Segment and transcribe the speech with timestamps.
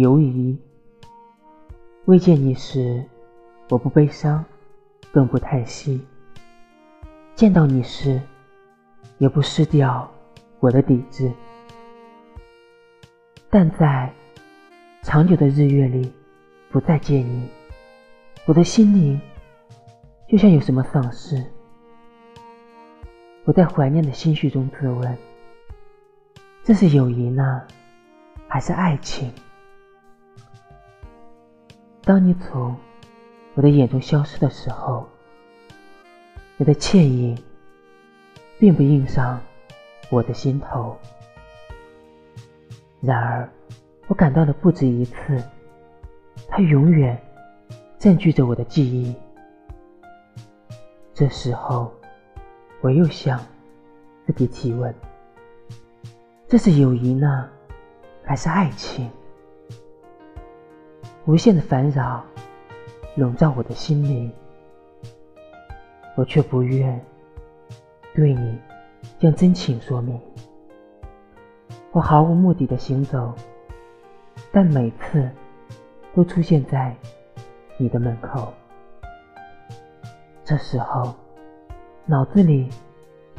[0.00, 0.58] 犹疑。
[2.06, 3.04] 未见你时，
[3.68, 4.44] 我不悲伤，
[5.12, 5.98] 更不叹息；
[7.34, 8.20] 见到你时，
[9.18, 10.08] 也不失掉
[10.60, 11.32] 我的底子。
[13.48, 14.12] 但在
[15.02, 16.12] 长久的日月里，
[16.70, 17.48] 不再见你，
[18.44, 19.20] 我的心灵
[20.28, 21.42] 就像有什么丧失。
[23.44, 25.16] 我在怀念的心绪中自问：
[26.62, 27.62] 这是友谊呢，
[28.46, 29.32] 还是爱情？
[32.06, 32.76] 当你从
[33.54, 35.08] 我的眼中消失的时候，
[36.56, 37.36] 你的倩影
[38.60, 39.40] 并不映上
[40.08, 40.96] 我的心头。
[43.00, 43.50] 然而，
[44.06, 45.42] 我感到了不止一次，
[46.46, 47.20] 它永远
[47.98, 49.12] 占据着我的记忆。
[51.12, 51.92] 这时候。
[52.82, 53.40] 我又向
[54.26, 54.94] 自己提问：
[56.46, 57.48] 这是友谊呢，
[58.22, 59.10] 还是爱情？
[61.26, 62.24] 无限的烦扰
[63.16, 64.32] 笼罩我的心灵，
[66.14, 67.04] 我却不愿
[68.14, 68.56] 对你
[69.18, 70.20] 将真情说明。
[71.90, 73.34] 我毫无目的的行走，
[74.52, 75.28] 但每次
[76.14, 76.94] 都出现在
[77.76, 78.52] 你的门口。
[80.44, 81.14] 这时候。
[82.08, 82.68] 脑子里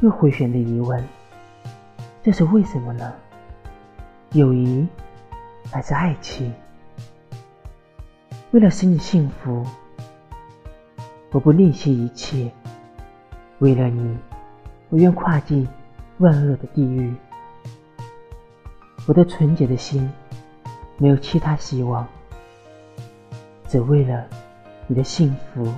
[0.00, 1.02] 又回旋着疑问：
[2.22, 3.14] 这是为什么呢？
[4.32, 4.86] 友谊
[5.72, 6.52] 还是爱情？
[8.50, 9.62] 为了使你幸福，
[11.32, 12.50] 我不吝惜一切；
[13.58, 14.16] 为了你，
[14.88, 15.68] 我愿跨进
[16.16, 17.14] 万恶的地狱。
[19.06, 20.10] 我的纯洁的心
[20.96, 22.06] 没有其他希望，
[23.68, 24.26] 只为了
[24.86, 25.70] 你的幸福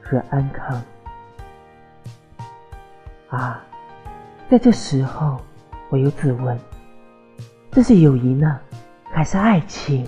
[0.00, 0.80] 和安康。
[3.30, 3.64] 啊，
[4.48, 5.40] 在这时候，
[5.90, 6.56] 我又自问：
[7.72, 8.60] 这是友谊呢，
[9.10, 10.06] 还是爱情？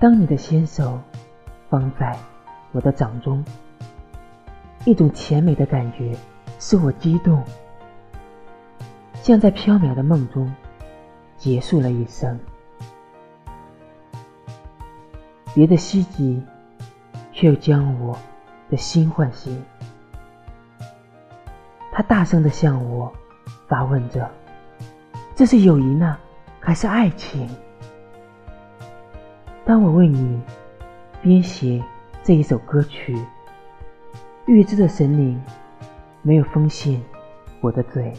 [0.00, 0.98] 当你的纤手
[1.68, 2.16] 放在
[2.72, 3.44] 我的掌中，
[4.86, 6.16] 一种甜美的感觉
[6.58, 7.44] 使我激动，
[9.12, 10.50] 像在飘渺的梦中
[11.36, 12.40] 结束了一生。
[15.52, 16.42] 别的希冀，
[17.30, 18.16] 却又将我
[18.70, 19.62] 的心唤醒。
[21.92, 23.12] 他大声的向我
[23.68, 24.30] 发问着
[25.36, 26.16] ：“这是友谊呢，
[26.58, 27.46] 还是爱情？”
[29.70, 30.42] 当我为你
[31.22, 31.80] 编写
[32.24, 33.16] 这一首歌曲，
[34.46, 35.40] 预知的神灵
[36.22, 37.00] 没有封信
[37.60, 38.12] 我的嘴，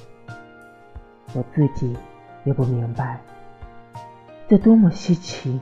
[1.33, 1.93] 我自己
[2.45, 3.19] 也不明白，
[4.47, 5.59] 这多么稀奇，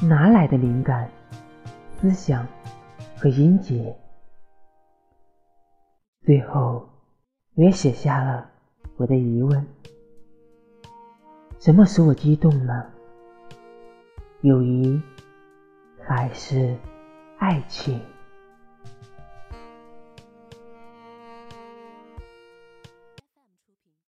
[0.00, 1.06] 哪来的灵感、
[2.00, 2.48] 思想
[3.14, 3.94] 和音节？
[6.24, 6.88] 最后。
[7.56, 8.48] 我也写下了
[8.96, 9.66] 我的疑问：
[11.58, 12.86] 什么使我激动呢？
[14.40, 15.02] 友谊
[16.06, 16.78] 还是
[17.38, 18.00] 爱情？